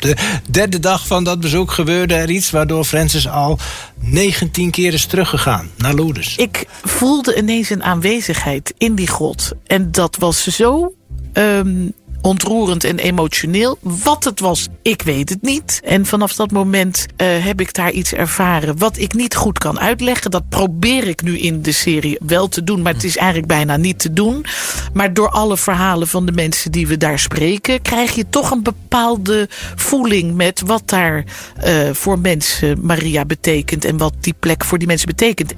De 0.04 0.14
derde 0.50 0.80
dag 0.80 1.06
van 1.06 1.25
dat 1.25 1.40
bezoek 1.40 1.70
gebeurde 1.70 2.14
er 2.14 2.30
iets... 2.30 2.50
waardoor 2.50 2.84
Francis 2.84 3.28
al 3.28 3.58
19 4.00 4.70
keer 4.70 4.92
is 4.92 5.06
teruggegaan 5.06 5.70
naar 5.76 5.94
Lourdes. 5.94 6.37
Ik 6.37 6.66
voelde 6.84 7.37
ineens 7.37 7.70
een 7.70 7.82
aanwezigheid 7.82 8.75
in 8.78 8.94
die 8.94 9.06
grot. 9.06 9.52
En 9.66 9.90
dat 9.90 10.16
was 10.16 10.46
zo... 10.46 10.94
Um, 11.32 11.92
ontroerend 12.24 12.84
en 12.84 12.98
emotioneel. 12.98 13.78
Wat 13.80 14.24
het 14.24 14.40
was, 14.40 14.68
ik 14.82 15.02
weet 15.02 15.28
het 15.28 15.42
niet. 15.42 15.80
En 15.84 16.06
vanaf 16.06 16.34
dat 16.34 16.50
moment 16.50 17.06
uh, 17.16 17.44
heb 17.44 17.60
ik 17.60 17.74
daar 17.74 17.90
iets 17.90 18.12
ervaren 18.12 18.78
wat 18.78 18.98
ik 18.98 19.14
niet 19.14 19.34
goed 19.34 19.58
kan 19.58 19.80
uitleggen. 19.80 20.30
Dat 20.30 20.48
probeer 20.48 21.08
ik 21.08 21.22
nu 21.22 21.38
in 21.38 21.62
de 21.62 21.72
serie 21.72 22.18
wel 22.26 22.48
te 22.48 22.64
doen, 22.64 22.82
maar 22.82 22.92
het 22.92 23.04
is 23.04 23.16
eigenlijk 23.16 23.48
bijna 23.48 23.76
niet 23.76 23.98
te 23.98 24.12
doen. 24.12 24.44
Maar 24.92 25.14
door 25.14 25.28
alle 25.28 25.56
verhalen 25.56 26.08
van 26.08 26.26
de 26.26 26.32
mensen 26.32 26.72
die 26.72 26.86
we 26.86 26.96
daar 26.96 27.18
spreken, 27.18 27.82
krijg 27.82 28.14
je 28.14 28.28
toch 28.30 28.50
een 28.50 28.62
bepaalde 28.62 29.48
voeling 29.76 30.34
met 30.34 30.60
wat 30.60 30.82
daar 30.84 31.24
uh, 31.64 31.90
voor 31.92 32.18
mensen 32.18 32.78
Maria 32.82 33.24
betekent 33.24 33.84
en 33.84 33.96
wat 33.96 34.14
die 34.20 34.34
plek 34.38 34.64
voor 34.64 34.78
die 34.78 34.86
mensen 34.86 35.08
betekent. 35.08 35.52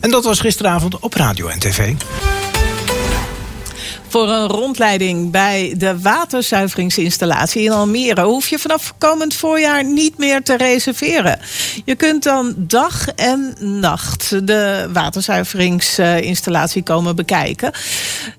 En 0.00 0.10
dat 0.10 0.24
was 0.24 0.40
gisteravond 0.40 0.98
op 0.98 1.14
radio 1.14 1.48
en 1.48 1.58
tv. 1.58 1.94
Voor 4.08 4.28
een 4.28 4.46
rondleiding 4.46 5.30
bij 5.30 5.74
de 5.76 6.00
waterzuiveringsinstallatie 6.00 7.62
in 7.62 7.72
Almere 7.72 8.22
hoef 8.24 8.48
je 8.48 8.58
vanaf 8.58 8.94
komend 8.98 9.34
voorjaar 9.34 9.84
niet 9.84 10.18
meer 10.18 10.42
te 10.42 10.56
reserveren. 10.56 11.38
Je 11.84 11.94
kunt 11.94 12.22
dan 12.22 12.54
dag 12.56 13.08
en 13.08 13.56
nacht 13.60 14.46
de 14.46 14.88
waterzuiveringsinstallatie 14.92 16.82
komen 16.82 17.16
bekijken. 17.16 17.72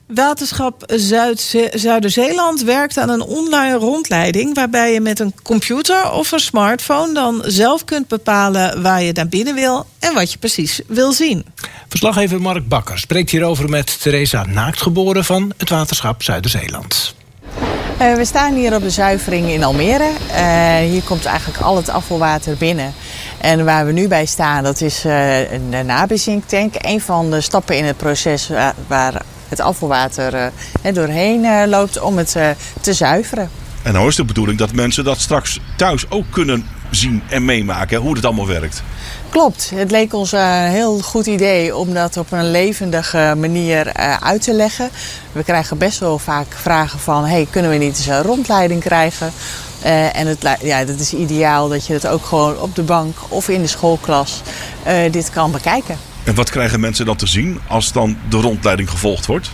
Waterschap 0.07 0.83
Zuid- 0.95 1.69
Zuiderzeeland 1.73 2.61
werkt 2.63 2.97
aan 2.97 3.09
een 3.09 3.21
online 3.21 3.77
rondleiding 3.77 4.55
waarbij 4.55 4.93
je 4.93 5.01
met 5.01 5.19
een 5.19 5.33
computer 5.43 6.11
of 6.11 6.31
een 6.31 6.39
smartphone 6.39 7.13
dan 7.13 7.43
zelf 7.45 7.85
kunt 7.85 8.07
bepalen 8.07 8.81
waar 8.81 9.03
je 9.03 9.11
naar 9.13 9.27
binnen 9.27 9.55
wil 9.55 9.85
en 9.99 10.13
wat 10.13 10.31
je 10.31 10.37
precies 10.37 10.81
wil 10.87 11.11
zien. 11.11 11.45
Verslaggever 11.87 12.41
Mark 12.41 12.67
Bakker 12.67 12.99
spreekt 12.99 13.29
hierover 13.29 13.69
met 13.69 14.01
Theresa 14.01 14.45
Naaktgeboren 14.45 15.25
van 15.25 15.51
het 15.59 15.69
Waterschap 15.69 16.23
Zuiderzeeland. 16.23 17.15
Uh, 18.01 18.15
we 18.15 18.25
staan 18.25 18.53
hier 18.53 18.75
op 18.75 18.81
de 18.81 18.89
zuivering 18.89 19.47
in 19.47 19.63
Almere. 19.63 20.11
Uh, 20.31 20.77
hier 20.77 21.01
komt 21.01 21.25
eigenlijk 21.25 21.59
al 21.59 21.75
het 21.75 21.89
afvalwater 21.89 22.57
binnen. 22.57 22.93
En 23.37 23.65
waar 23.65 23.85
we 23.85 23.91
nu 23.91 24.07
bij 24.07 24.25
staan, 24.25 24.63
dat 24.63 24.81
is 24.81 25.05
uh, 25.05 25.51
een 25.51 25.85
nabezinktank. 25.85 26.73
Een 26.77 27.01
van 27.01 27.31
de 27.31 27.41
stappen 27.41 27.77
in 27.77 27.85
het 27.85 27.97
proces 27.97 28.47
waar, 28.49 28.73
waar 28.87 29.21
het 29.49 29.59
afvalwater 29.59 30.51
doorheen 30.93 31.69
loopt 31.69 32.01
om 32.01 32.17
het 32.17 32.37
te 32.81 32.93
zuiveren. 32.93 33.49
En 33.81 33.93
nou 33.93 34.07
is 34.07 34.15
de 34.15 34.25
bedoeling 34.25 34.57
dat 34.57 34.73
mensen 34.73 35.03
dat 35.03 35.19
straks 35.19 35.59
thuis 35.75 36.09
ook 36.09 36.25
kunnen 36.29 36.65
zien 36.91 37.23
en 37.29 37.45
meemaken, 37.45 37.97
hoe 37.97 38.15
het 38.15 38.25
allemaal 38.25 38.47
werkt. 38.47 38.83
Klopt. 39.29 39.71
Het 39.75 39.91
leek 39.91 40.13
ons 40.13 40.31
een 40.31 40.69
heel 40.69 40.99
goed 40.99 41.25
idee 41.25 41.75
om 41.75 41.93
dat 41.93 42.17
op 42.17 42.31
een 42.31 42.51
levendige 42.51 43.33
manier 43.37 43.93
uit 44.19 44.41
te 44.41 44.53
leggen. 44.53 44.89
We 45.31 45.43
krijgen 45.43 45.77
best 45.77 45.99
wel 45.99 46.19
vaak 46.19 46.47
vragen 46.49 46.99
van... 46.99 47.25
Hey, 47.25 47.47
kunnen 47.49 47.71
we 47.71 47.77
niet 47.77 47.97
eens 47.97 48.07
een 48.07 48.21
rondleiding 48.21 48.81
krijgen? 48.81 49.31
Uh, 49.85 50.15
en 50.15 50.27
het, 50.27 50.57
ja, 50.61 50.85
dat 50.85 50.99
is 50.99 51.13
ideaal 51.13 51.69
dat 51.69 51.87
je 51.87 51.93
het 51.93 52.07
ook 52.07 52.25
gewoon 52.25 52.59
op 52.59 52.75
de 52.75 52.83
bank 52.83 53.17
of 53.27 53.49
in 53.49 53.61
de 53.61 53.67
schoolklas 53.67 54.41
dit 55.11 55.29
kan 55.29 55.51
bekijken. 55.51 55.97
En 56.23 56.35
wat 56.35 56.49
krijgen 56.49 56.79
mensen 56.79 57.05
dan 57.05 57.15
te 57.15 57.27
zien 57.27 57.59
als 57.67 57.91
dan 57.91 58.17
de 58.29 58.37
rondleiding 58.37 58.89
gevolgd 58.89 59.25
wordt? 59.25 59.51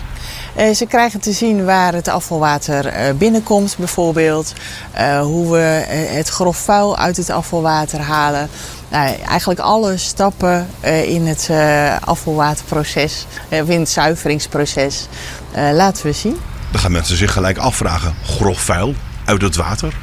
Uh, 0.57 0.73
ze 0.73 0.85
krijgen 0.85 1.19
te 1.19 1.31
zien 1.31 1.65
waar 1.65 1.93
het 1.93 2.07
afvalwater 2.07 2.85
uh, 2.85 3.13
binnenkomt, 3.17 3.75
bijvoorbeeld. 3.77 4.53
Uh, 4.97 5.21
hoe 5.21 5.51
we 5.51 5.85
het 6.09 6.29
grof 6.29 6.57
vuil 6.57 6.97
uit 6.97 7.17
het 7.17 7.29
afvalwater 7.29 7.99
halen. 7.99 8.49
Nou, 8.89 9.15
eigenlijk 9.27 9.59
alle 9.59 9.97
stappen 9.97 10.67
in 11.05 11.27
het 11.27 11.49
afvalwaterproces, 12.01 13.25
in 13.49 13.79
het 13.79 13.89
zuiveringsproces, 13.89 15.07
laten 15.53 16.05
we 16.05 16.11
zien. 16.11 16.39
Dan 16.71 16.79
gaan 16.81 16.91
mensen 16.91 17.17
zich 17.17 17.33
gelijk 17.33 17.57
afvragen: 17.57 18.15
grof 18.25 18.59
vuil 18.59 18.93
uit 19.25 19.41
het 19.41 19.55
water? 19.55 19.93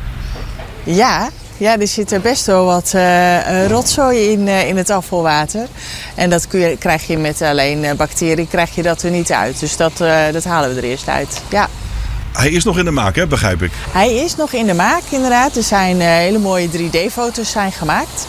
Ja, 0.85 1.29
ja, 1.57 1.79
er 1.79 1.89
zit 1.89 2.13
er 2.13 2.21
best 2.21 2.47
wel 2.47 2.65
wat 2.65 2.93
uh, 2.95 3.67
rotzooi 3.67 4.31
in, 4.31 4.47
uh, 4.47 4.69
in 4.69 4.77
het 4.77 4.91
afvalwater. 4.91 5.67
En 6.15 6.31
dat 6.31 6.47
kun 6.47 6.61
je, 6.61 6.77
krijg 6.77 7.07
je 7.07 7.19
met 7.19 7.43
alleen 7.43 7.85
uh, 7.85 7.93
bacteriën 7.93 8.49
krijg 8.49 8.75
je 8.75 8.83
dat 8.83 9.03
er 9.03 9.11
niet 9.11 9.33
uit. 9.33 9.61
Dus 9.61 9.77
dat, 9.77 9.93
dat 10.33 10.45
halen 10.45 10.75
we 10.75 10.77
er 10.77 10.85
eerst 10.85 11.09
uit. 11.09 11.43
Ja. 11.49 11.69
Hij 12.33 12.51
is 12.51 12.65
nog 12.65 12.79
in 12.79 12.85
de 12.85 12.91
maak, 12.91 13.17
hè, 13.17 13.27
begrijp 13.27 13.63
ik? 13.63 13.71
Hij 13.91 14.15
is 14.15 14.37
nog 14.37 14.53
in 14.53 14.67
de 14.67 14.75
maak, 14.75 15.03
inderdaad. 15.09 15.57
Er 15.57 15.63
zijn 15.63 16.01
hele 16.01 16.39
mooie 16.39 16.69
3D-foto's 16.69 17.51
zijn 17.51 17.73
gemaakt. 17.73 18.27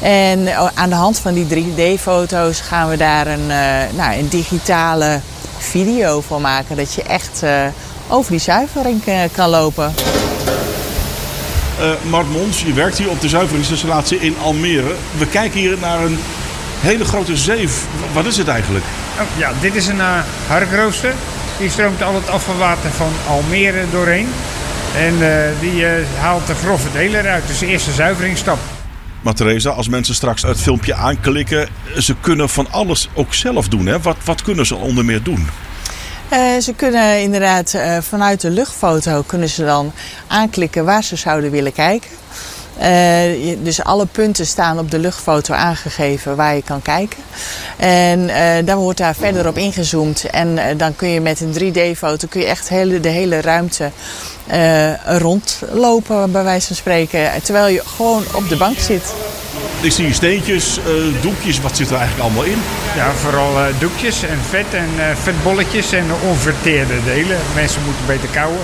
En 0.00 0.56
aan 0.74 0.88
de 0.88 0.94
hand 0.94 1.18
van 1.18 1.34
die 1.34 1.46
3D-foto's 1.46 2.60
gaan 2.60 2.88
we 2.88 2.96
daar 2.96 3.26
een, 3.26 3.46
nou, 3.96 4.18
een 4.18 4.28
digitale 4.28 5.20
video 5.58 6.20
van 6.20 6.40
maken. 6.40 6.76
Dat 6.76 6.94
je 6.94 7.02
echt 7.02 7.42
over 8.08 8.30
die 8.30 8.40
zuivering 8.40 9.02
kan 9.32 9.48
lopen. 9.48 9.94
Uh, 11.80 12.10
Mart 12.10 12.30
Mons, 12.30 12.62
je 12.62 12.72
werkt 12.72 12.98
hier 12.98 13.10
op 13.10 13.20
de 13.20 13.28
zuiveringsinstallatie 13.28 14.18
in 14.18 14.36
Almere. 14.42 14.94
We 15.18 15.26
kijken 15.26 15.60
hier 15.60 15.78
naar 15.80 16.04
een 16.04 16.18
hele 16.80 17.04
grote 17.04 17.36
zeef. 17.36 17.84
Wat 18.12 18.26
is 18.26 18.36
het 18.36 18.48
eigenlijk? 18.48 18.84
Oh, 19.20 19.38
ja, 19.38 19.52
dit 19.60 19.74
is 19.74 19.86
een 19.86 19.96
uh, 19.96 20.18
harkrooster. 20.46 21.12
Die 21.58 21.70
stroomt 21.70 22.02
al 22.02 22.14
het 22.14 22.28
afvalwater 22.28 22.90
van 22.90 23.12
Almere 23.28 23.84
doorheen. 23.90 24.28
En 24.96 25.14
uh, 25.14 25.28
die 25.60 25.84
haalt 26.18 26.46
de 26.46 26.54
grove 26.54 26.88
delen 26.92 27.20
eruit. 27.20 27.46
Dus 27.46 27.58
de 27.58 27.66
eerste 27.66 27.92
zuiveringsstap. 27.92 28.58
Maar 29.20 29.34
Theresa, 29.34 29.70
als 29.70 29.88
mensen 29.88 30.14
straks 30.14 30.42
het 30.42 30.60
filmpje 30.60 30.94
aanklikken... 30.94 31.68
ze 31.98 32.14
kunnen 32.20 32.48
van 32.48 32.66
alles 32.70 33.08
ook 33.14 33.34
zelf 33.34 33.68
doen. 33.68 33.86
Hè? 33.86 34.00
Wat, 34.00 34.16
wat 34.24 34.42
kunnen 34.42 34.66
ze 34.66 34.74
onder 34.74 35.04
meer 35.04 35.22
doen? 35.22 35.46
Uh, 36.32 36.58
ze 36.60 36.72
kunnen 36.72 37.22
inderdaad 37.22 37.72
uh, 37.74 37.98
vanuit 38.00 38.40
de 38.40 38.50
luchtfoto 38.50 39.22
kunnen 39.26 39.48
ze 39.48 39.64
dan 39.64 39.92
aanklikken 40.26 40.84
waar 40.84 41.04
ze 41.04 41.16
zouden 41.16 41.50
willen 41.50 41.72
kijken. 41.72 42.10
Uh, 42.80 43.56
dus 43.62 43.84
alle 43.84 44.06
punten 44.06 44.46
staan 44.46 44.78
op 44.78 44.90
de 44.90 44.98
luchtfoto 44.98 45.54
aangegeven 45.54 46.36
waar 46.36 46.54
je 46.54 46.62
kan 46.62 46.82
kijken. 46.82 47.18
En 47.76 48.30
dan 48.64 48.78
wordt 48.78 48.98
daar 48.98 49.14
verder 49.14 49.48
op 49.48 49.56
ingezoomd. 49.56 50.24
En 50.24 50.76
dan 50.76 50.96
kun 50.96 51.08
je 51.08 51.20
met 51.20 51.40
een 51.40 51.54
3D-foto 51.54 52.26
kun 52.28 52.40
je 52.40 52.46
echt 52.46 52.68
hele, 52.68 53.00
de 53.00 53.08
hele 53.08 53.40
ruimte 53.40 53.90
rondlopen, 55.04 56.32
bij 56.32 56.44
wijze 56.44 56.66
van 56.66 56.76
spreken. 56.76 57.42
Terwijl 57.42 57.74
je 57.74 57.82
gewoon 57.96 58.24
op 58.34 58.48
de 58.48 58.56
bank 58.56 58.78
zit. 58.78 59.14
Ik 59.80 59.92
zie 59.92 60.12
steentjes, 60.12 60.78
uh, 60.78 61.22
doekjes, 61.22 61.60
wat 61.60 61.76
zit 61.76 61.90
er 61.90 61.96
eigenlijk 61.96 62.24
allemaal 62.24 62.44
in? 62.44 62.58
Ja, 62.96 63.12
vooral 63.12 63.52
uh, 63.52 63.66
doekjes 63.78 64.22
en 64.22 64.38
vet 64.48 64.74
en 64.74 64.88
uh, 64.96 65.16
vetbolletjes 65.16 65.92
en 65.92 66.04
onverteerde 66.28 66.94
delen. 67.04 67.38
Mensen 67.54 67.82
moeten 67.84 68.06
beter 68.06 68.28
kauwen. 68.28 68.60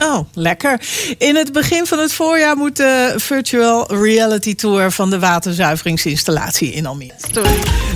Oh, 0.00 0.18
lekker. 0.34 0.80
In 1.18 1.36
het 1.36 1.52
begin 1.52 1.86
van 1.86 1.98
het 1.98 2.12
voorjaar 2.12 2.56
moet 2.56 2.76
de 2.76 3.14
virtual 3.16 3.94
reality 3.94 4.54
tour 4.54 4.90
van 4.90 5.10
de 5.10 5.18
waterzuiveringsinstallatie 5.18 6.72
in 6.72 6.86
Almere. 6.86 7.14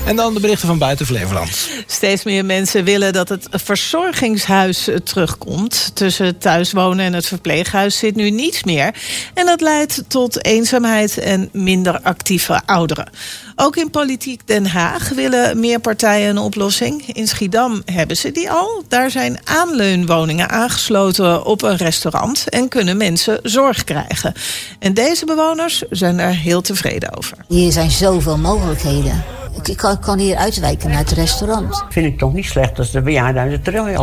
En 0.07 0.17
dan 0.17 0.35
de 0.35 0.41
berichten 0.41 0.69
van 0.69 0.79
buiten 0.79 1.07
Flevoland. 1.07 1.69
Steeds 1.87 2.25
meer 2.25 2.45
mensen 2.45 2.85
willen 2.85 3.13
dat 3.13 3.29
het 3.29 3.49
verzorgingshuis 3.51 4.89
terugkomt. 5.05 5.91
Tussen 5.95 6.27
het 6.27 6.41
thuiswonen 6.41 7.05
en 7.05 7.13
het 7.13 7.27
verpleeghuis 7.27 7.99
zit 7.99 8.17
nu 8.17 8.31
niets 8.31 8.65
meer. 8.65 8.95
En 9.35 9.47
dat 9.47 9.61
leidt 9.61 10.03
tot 10.09 10.45
eenzaamheid 10.45 11.19
en 11.19 11.49
minder 11.53 12.01
actieve 12.01 12.61
ouderen. 12.67 13.11
Ook 13.57 13.77
in 13.77 13.91
politiek 13.91 14.47
Den 14.47 14.67
Haag 14.67 15.09
willen 15.09 15.61
meer 15.61 15.81
partijen 15.81 16.29
een 16.29 16.39
oplossing. 16.39 17.07
In 17.07 17.29
Schiedam 17.29 17.83
hebben 17.85 18.17
ze 18.17 18.33
die 18.33 18.51
al. 18.51 18.85
Daar 18.89 19.11
zijn 19.11 19.39
aanleunwoningen 19.45 20.51
aangesloten 20.51 21.45
op 21.45 21.63
een 21.63 21.77
restaurant 21.77 22.49
en 22.49 22.69
kunnen 22.69 22.97
mensen 22.97 23.39
zorg 23.43 23.85
krijgen. 23.85 24.35
En 24.79 24.95
deze 24.95 25.25
bewoners 25.25 25.83
zijn 25.91 26.19
er 26.19 26.35
heel 26.35 26.61
tevreden 26.61 27.17
over. 27.17 27.37
Hier 27.49 27.73
zijn 27.73 27.91
zoveel 27.91 28.39
mogelijkheden. 28.39 29.36
Ik 29.69 29.97
kan, 30.01 30.19
hier 30.19 30.37
uitwijken 30.37 30.89
naar 30.89 30.99
het 30.99 31.11
restaurant. 31.11 31.85
Vind 31.89 32.07
ik 32.07 32.19
toch 32.19 32.33
niet 32.33 32.45
slecht 32.45 32.79
als 32.79 32.91
de 32.91 33.01
bejaarden 33.01 33.43
uit 33.43 33.65
terwijl. 33.65 34.03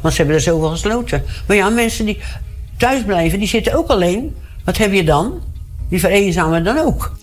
Want 0.00 0.14
ze 0.14 0.16
hebben 0.16 0.34
er 0.34 0.42
zoveel 0.42 0.68
gesloten. 0.68 1.22
Maar 1.46 1.56
ja, 1.56 1.68
mensen 1.68 2.04
die 2.04 2.20
thuis 2.76 3.02
blijven, 3.02 3.38
die 3.38 3.48
zitten 3.48 3.74
ook 3.74 3.88
alleen. 3.88 4.36
Wat 4.64 4.76
heb 4.76 4.92
je 4.92 5.04
dan? 5.04 5.40
Die 5.88 6.00
vereenzamen 6.00 6.64
dan 6.64 6.78
ook. 6.78 7.15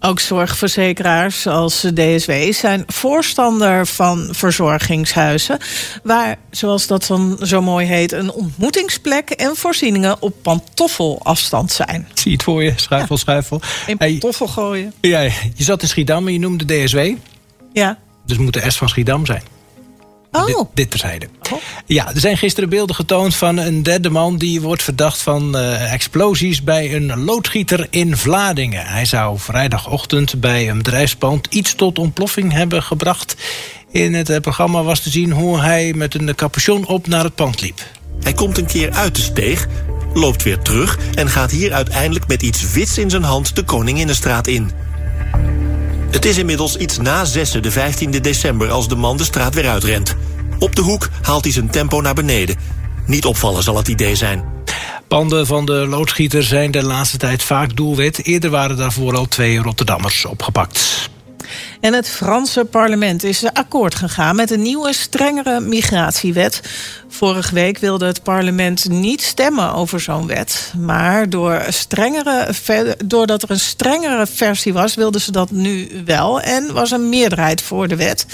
Ook 0.00 0.20
zorgverzekeraars 0.20 1.46
als 1.46 1.80
DSW 1.80 2.32
zijn 2.50 2.84
voorstander 2.86 3.86
van 3.86 4.28
verzorgingshuizen. 4.30 5.58
Waar, 6.02 6.36
zoals 6.50 6.86
dat 6.86 7.06
dan 7.06 7.38
zo 7.42 7.62
mooi 7.62 7.86
heet, 7.86 8.12
een 8.12 8.30
ontmoetingsplek 8.30 9.30
en 9.30 9.56
voorzieningen 9.56 10.22
op 10.22 10.34
pantoffelafstand 10.42 11.72
zijn. 11.72 12.08
Zie 12.14 12.32
het 12.32 12.42
voor 12.42 12.62
je, 12.62 12.72
schuifel, 12.76 13.14
ja. 13.14 13.20
schuifel. 13.20 13.60
In 13.86 13.96
pantoffel 13.96 14.46
gooien. 14.46 14.92
Ja, 15.00 15.20
je 15.20 15.32
zat 15.56 15.82
in 15.82 15.88
Schiedam 15.88 16.26
en 16.26 16.32
je 16.32 16.38
noemde 16.38 16.64
DSW. 16.64 16.98
Ja. 17.72 17.98
Dus 18.24 18.36
het 18.36 18.38
moet 18.38 18.52
de 18.52 18.70
S 18.70 18.76
van 18.76 18.88
Schiedam 18.88 19.26
zijn. 19.26 19.42
Oh. 20.32 20.46
Dit, 20.46 20.64
dit 20.74 20.90
terzijde. 20.90 21.28
Oh. 21.52 21.58
Ja, 21.86 22.14
er 22.14 22.20
zijn 22.20 22.36
gisteren 22.36 22.68
beelden 22.68 22.94
getoond 22.94 23.36
van 23.36 23.56
een 23.56 23.82
derde 23.82 24.10
man... 24.10 24.36
die 24.36 24.60
wordt 24.60 24.82
verdacht 24.82 25.22
van 25.22 25.56
uh, 25.56 25.92
explosies 25.92 26.62
bij 26.62 26.94
een 26.94 27.24
loodgieter 27.24 27.86
in 27.90 28.16
Vlaardingen. 28.16 28.86
Hij 28.86 29.04
zou 29.04 29.38
vrijdagochtend 29.38 30.40
bij 30.40 30.68
een 30.68 30.76
bedrijfspand 30.76 31.46
iets 31.46 31.74
tot 31.74 31.98
ontploffing 31.98 32.52
hebben 32.52 32.82
gebracht. 32.82 33.36
In 33.90 34.14
het 34.14 34.30
uh, 34.30 34.36
programma 34.36 34.82
was 34.82 35.00
te 35.00 35.10
zien 35.10 35.32
hoe 35.32 35.60
hij 35.60 35.92
met 35.96 36.14
een 36.14 36.34
capuchon 36.34 36.86
op 36.86 37.06
naar 37.06 37.24
het 37.24 37.34
pand 37.34 37.60
liep. 37.60 37.80
Hij 38.22 38.32
komt 38.32 38.58
een 38.58 38.66
keer 38.66 38.92
uit 38.92 39.14
de 39.14 39.22
steeg, 39.22 39.66
loopt 40.14 40.42
weer 40.42 40.58
terug... 40.58 40.98
en 41.14 41.28
gaat 41.28 41.50
hier 41.50 41.72
uiteindelijk 41.72 42.26
met 42.26 42.42
iets 42.42 42.72
wits 42.72 42.98
in 42.98 43.10
zijn 43.10 43.22
hand 43.22 43.56
de 43.56 43.62
Koninginnenstraat 43.62 44.46
in... 44.46 44.70
Het 46.10 46.24
is 46.24 46.38
inmiddels 46.38 46.76
iets 46.76 46.98
na 46.98 47.24
zessen 47.24 47.62
de 47.62 47.72
15e 47.72 48.20
december 48.20 48.70
als 48.70 48.88
de 48.88 48.96
man 48.96 49.16
de 49.16 49.24
straat 49.24 49.54
weer 49.54 49.68
uitrent. 49.68 50.14
Op 50.58 50.74
de 50.74 50.82
hoek 50.82 51.08
haalt 51.22 51.44
hij 51.44 51.52
zijn 51.52 51.70
tempo 51.70 52.00
naar 52.00 52.14
beneden. 52.14 52.56
Niet 53.06 53.24
opvallen 53.24 53.62
zal 53.62 53.76
het 53.76 53.88
idee 53.88 54.14
zijn. 54.14 54.44
Panden 55.08 55.46
van 55.46 55.66
de 55.66 55.72
loodgieter 55.72 56.42
zijn 56.42 56.70
de 56.70 56.82
laatste 56.82 57.16
tijd 57.16 57.42
vaak 57.42 57.76
doelwit. 57.76 58.24
Eerder 58.24 58.50
waren 58.50 58.76
daarvoor 58.76 59.16
al 59.16 59.26
twee 59.26 59.58
Rotterdammers 59.58 60.24
opgepakt. 60.24 61.10
En 61.80 61.92
het 61.92 62.08
Franse 62.08 62.64
parlement 62.64 63.24
is 63.24 63.44
akkoord 63.52 63.94
gegaan 63.94 64.36
met 64.36 64.50
een 64.50 64.62
nieuwe, 64.62 64.92
strengere 64.92 65.60
migratiewet. 65.60 66.60
Vorige 67.08 67.54
week 67.54 67.78
wilde 67.78 68.06
het 68.06 68.22
parlement 68.22 68.88
niet 68.88 69.22
stemmen 69.22 69.74
over 69.74 70.00
zo'n 70.00 70.26
wet. 70.26 70.72
Maar 70.78 71.30
door 71.30 71.62
strengere, 71.68 72.48
doordat 73.04 73.42
er 73.42 73.50
een 73.50 73.60
strengere 73.60 74.26
versie 74.26 74.72
was, 74.72 74.94
wilden 74.94 75.20
ze 75.20 75.32
dat 75.32 75.50
nu 75.50 76.02
wel. 76.04 76.40
En 76.40 76.72
was 76.72 76.90
een 76.90 77.08
meerderheid 77.08 77.62
voor 77.62 77.88
de 77.88 77.96
wet. 77.96 78.26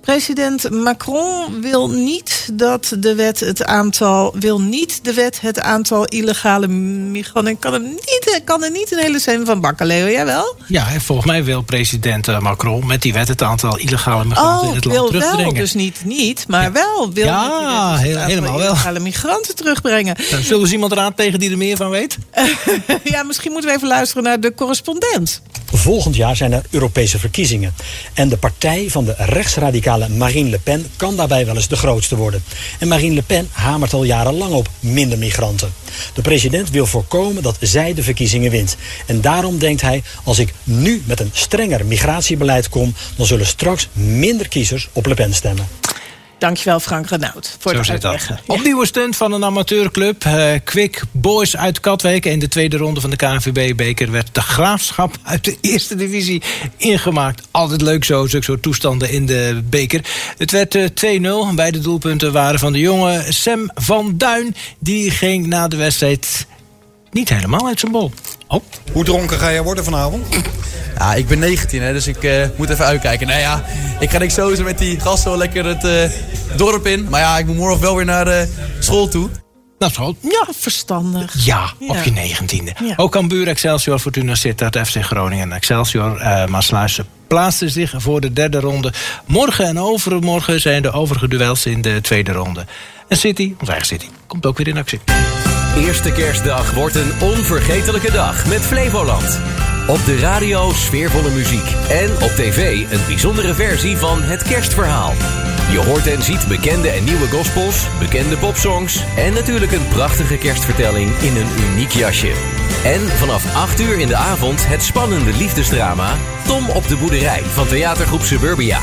President 0.00 0.70
Macron 0.70 1.60
wil 1.60 1.90
niet 1.90 2.48
dat 2.52 2.96
de 2.98 3.14
wet 3.14 3.40
het 3.40 3.64
aantal. 3.64 4.34
wil 4.38 4.60
niet 4.60 5.04
de 5.04 5.14
wet 5.14 5.40
het 5.40 5.60
aantal 5.60 6.04
illegale 6.04 6.68
migranten. 6.68 7.58
Kan, 7.58 7.82
niet, 7.82 8.40
kan 8.44 8.64
er 8.64 8.70
niet 8.70 8.92
een 8.92 8.98
hele 8.98 9.18
zin 9.18 9.46
van 9.46 9.60
bakken, 9.60 9.86
Leo. 9.86 10.08
Jij 10.08 10.24
wel? 10.24 10.56
Ja, 10.66 11.00
volgens 11.00 11.26
mij 11.26 11.44
wil 11.44 11.62
president 11.62 12.28
eh, 12.28 12.40
Macron 12.40 12.86
met 12.90 13.02
die 13.02 13.12
wet 13.12 13.28
het 13.28 13.42
aantal 13.42 13.78
illegale 13.78 14.24
migranten 14.24 14.62
oh, 14.62 14.68
in 14.68 14.74
het 14.74 14.84
land 14.84 14.96
wil 14.96 15.08
terugbrengen. 15.08 15.52
Wel, 15.52 15.62
dus 15.62 15.74
niet 15.74 16.04
niet, 16.04 16.44
maar 16.48 16.72
wel 16.72 17.12
wil 17.12 17.24
ja, 17.24 17.96
heel, 17.96 18.18
helemaal 18.18 18.58
wel. 18.58 18.66
illegale 18.66 19.00
migranten 19.00 19.56
terugbrengen. 19.56 20.16
Nou, 20.30 20.42
zullen 20.42 20.56
we 20.56 20.64
eens 20.64 20.72
iemand 20.72 20.92
eraan 20.92 21.14
tegen 21.14 21.38
die 21.38 21.50
er 21.50 21.56
meer 21.56 21.76
van 21.76 21.90
weet? 21.90 22.18
ja, 23.04 23.22
misschien 23.22 23.52
moeten 23.52 23.70
we 23.70 23.76
even 23.76 23.88
luisteren 23.88 24.22
naar 24.22 24.40
de 24.40 24.54
correspondent. 24.54 25.42
Volgend 25.72 26.16
jaar 26.16 26.36
zijn 26.36 26.52
er 26.52 26.62
Europese 26.70 27.18
verkiezingen. 27.18 27.74
En 28.14 28.28
de 28.28 28.36
partij 28.36 28.90
van 28.90 29.04
de 29.04 29.14
rechtsradicale 29.18 30.08
Marine 30.08 30.50
Le 30.50 30.58
Pen 30.58 30.86
kan 30.96 31.16
daarbij 31.16 31.46
wel 31.46 31.56
eens 31.56 31.68
de 31.68 31.76
grootste 31.76 32.16
worden. 32.16 32.42
En 32.78 32.88
Marine 32.88 33.14
Le 33.14 33.22
Pen 33.22 33.48
hamert 33.52 33.92
al 33.92 34.04
jarenlang 34.04 34.52
op 34.52 34.68
minder 34.80 35.18
migranten. 35.18 35.72
De 36.14 36.22
president 36.22 36.70
wil 36.70 36.86
voorkomen 36.86 37.42
dat 37.42 37.56
zij 37.60 37.94
de 37.94 38.02
verkiezingen 38.02 38.50
wint. 38.50 38.76
En 39.06 39.20
daarom 39.20 39.58
denkt 39.58 39.80
hij, 39.80 40.02
als 40.24 40.38
ik 40.38 40.54
nu 40.64 41.02
met 41.04 41.20
een 41.20 41.30
strenger 41.32 41.86
migratiebeleid 41.86 42.68
kom... 42.68 42.94
dan 43.16 43.26
zullen 43.26 43.46
straks 43.46 43.88
minder 43.92 44.48
kiezers 44.48 44.88
op 44.92 45.06
Le 45.06 45.14
Pen 45.14 45.34
stemmen. 45.34 45.66
Dankjewel 46.40 46.80
Frank 46.80 47.08
Renaud 47.08 47.56
voor 47.58 47.70
Zo 47.72 47.76
het 47.76 47.86
zit 47.86 48.00
dat. 48.00 48.10
uitleggen. 48.10 48.40
Opnieuw 48.46 48.84
stunt 48.84 49.16
van 49.16 49.32
een 49.32 49.44
amateurclub. 49.44 50.24
Uh, 50.24 50.52
Quick 50.64 51.02
Boys 51.10 51.56
uit 51.56 51.80
Katwijk. 51.80 52.26
In 52.26 52.38
de 52.38 52.48
tweede 52.48 52.76
ronde 52.76 53.00
van 53.00 53.10
de 53.10 53.16
KNVB-beker 53.16 54.10
werd 54.10 54.34
de 54.34 54.40
graafschap 54.40 55.16
uit 55.22 55.44
de 55.44 55.56
eerste 55.60 55.94
divisie 55.94 56.42
ingemaakt. 56.76 57.46
Altijd 57.50 57.82
leuk 57.82 58.04
zo, 58.04 58.26
zulke 58.26 58.44
soort 58.44 58.62
toestanden 58.62 59.10
in 59.10 59.26
de 59.26 59.62
beker. 59.64 60.04
Het 60.38 60.50
werd 60.50 60.74
uh, 60.74 61.50
2-0. 61.50 61.54
Beide 61.54 61.78
doelpunten 61.78 62.32
waren 62.32 62.58
van 62.58 62.72
de 62.72 62.78
jongen 62.80 63.34
Sam 63.34 63.70
van 63.74 64.14
Duin. 64.16 64.54
Die 64.78 65.10
ging 65.10 65.46
na 65.46 65.68
de 65.68 65.76
wedstrijd 65.76 66.46
niet 67.10 67.28
helemaal 67.28 67.66
uit 67.66 67.80
zijn 67.80 67.92
bol. 67.92 68.12
Oh. 68.46 68.62
Hoe 68.92 69.04
dronken 69.04 69.38
ga 69.38 69.50
jij 69.50 69.62
worden 69.62 69.84
vanavond? 69.84 70.26
Ja, 71.00 71.14
ik 71.14 71.28
ben 71.28 71.38
19, 71.38 71.82
hè, 71.82 71.92
dus 71.92 72.06
ik 72.06 72.22
uh, 72.22 72.46
moet 72.56 72.70
even 72.70 72.84
uitkijken. 72.84 73.26
Nou 73.26 73.40
ja, 73.40 73.64
ik 73.98 74.10
ga 74.10 74.18
niks 74.18 74.34
sowieso 74.34 74.62
met 74.62 74.78
die 74.78 75.00
gasten 75.00 75.30
wel 75.30 75.38
lekker 75.38 75.64
het 75.64 75.84
uh, 75.84 76.56
dorp 76.56 76.86
in. 76.86 77.06
Maar 77.08 77.20
ja, 77.20 77.38
ik 77.38 77.46
moet 77.46 77.56
morgen 77.56 77.80
wel 77.80 77.96
weer 77.96 78.04
naar 78.04 78.28
uh, 78.28 78.42
school 78.78 79.08
toe. 79.08 79.28
Nou, 79.78 79.92
school? 79.92 80.16
Ja, 80.20 80.46
verstandig. 80.56 81.44
Ja, 81.44 81.72
op 81.88 82.02
je 82.04 82.10
negentiende. 82.10 82.72
Ja. 82.84 82.94
Ook 82.96 83.12
Cambuur, 83.12 83.48
Excelsior, 83.48 83.98
Fortuna 83.98 84.34
Sittard, 84.34 84.78
FC 84.88 85.02
Groningen 85.02 85.50
en 85.50 85.56
Excelsior. 85.56 86.20
Uh, 86.20 86.46
Maasluizen 86.46 87.06
plaatsten 87.26 87.70
zich 87.70 87.94
voor 87.96 88.20
de 88.20 88.32
derde 88.32 88.60
ronde. 88.60 88.92
Morgen 89.26 89.64
en 89.64 89.78
overmorgen 89.78 90.60
zijn 90.60 90.82
de 90.82 90.92
overige 90.92 91.28
duels 91.28 91.66
in 91.66 91.82
de 91.82 92.00
tweede 92.00 92.32
ronde. 92.32 92.66
En 93.08 93.16
City, 93.16 93.54
onze 93.58 93.70
eigen 93.70 93.88
City, 93.88 94.06
komt 94.26 94.46
ook 94.46 94.56
weer 94.58 94.68
in 94.68 94.76
actie. 94.76 95.00
Eerste 95.76 96.12
kerstdag 96.12 96.72
wordt 96.72 96.94
een 96.94 97.12
onvergetelijke 97.20 98.12
dag 98.12 98.46
met 98.46 98.60
Flevoland. 98.60 99.40
Op 99.86 100.04
de 100.04 100.18
radio 100.18 100.72
sfeervolle 100.72 101.30
muziek. 101.30 101.74
En 101.88 102.10
op 102.10 102.30
tv 102.30 102.86
een 102.90 103.06
bijzondere 103.06 103.54
versie 103.54 103.96
van 103.96 104.22
Het 104.22 104.42
Kerstverhaal. 104.42 105.12
Je 105.70 105.78
hoort 105.86 106.06
en 106.06 106.22
ziet 106.22 106.46
bekende 106.48 106.88
en 106.88 107.04
nieuwe 107.04 107.28
gospels, 107.28 107.88
bekende 107.98 108.36
popsongs... 108.36 109.04
en 109.16 109.32
natuurlijk 109.32 109.72
een 109.72 109.88
prachtige 109.88 110.36
kerstvertelling 110.36 111.10
in 111.10 111.36
een 111.36 111.70
uniek 111.70 111.90
jasje. 111.90 112.32
En 112.84 113.00
vanaf 113.00 113.54
8 113.54 113.80
uur 113.80 113.98
in 113.98 114.08
de 114.08 114.16
avond 114.16 114.66
het 114.66 114.82
spannende 114.82 115.32
liefdesdrama... 115.36 116.16
Tom 116.44 116.68
op 116.68 116.88
de 116.88 116.96
boerderij 116.96 117.42
van 117.42 117.66
theatergroep 117.66 118.22
Suburbia. 118.22 118.80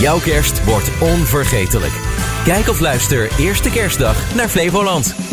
Jouw 0.00 0.18
kerst 0.18 0.64
wordt 0.64 0.90
onvergetelijk. 1.00 1.92
Kijk 2.44 2.68
of 2.68 2.80
luister 2.80 3.30
Eerste 3.38 3.70
Kerstdag 3.70 4.34
naar 4.34 4.48
Flevoland. 4.48 5.27